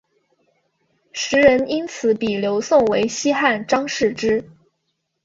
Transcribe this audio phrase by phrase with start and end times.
[1.13, 4.49] 时人因此比刘颂为西汉张释之。